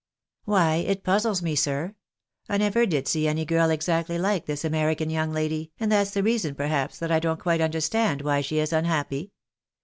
"Why, 0.45 0.77
it 0.77 1.03
puzzles 1.03 1.43
me, 1.43 1.53
sir. 1.55 1.93
I 2.49 2.57
never 2.57 2.87
did 2.87 3.07
see 3.07 3.27
any 3.27 3.45
girl 3.45 3.69
exactly 3.69 4.17
like 4.17 4.47
this 4.47 4.65
American 4.65 5.11
young 5.11 5.31
lady, 5.31 5.73
and 5.79 5.91
that's 5.91 6.09
the 6.09 6.23
reason, 6.23 6.55
perhaps, 6.55 6.97
that 6.97 7.11
I 7.11 7.19
don't 7.19 7.39
quite 7.39 7.61
understand 7.61 8.23
why 8.23 8.41
she 8.41 8.57
is 8.57 8.73
unhappy. 8.73 9.31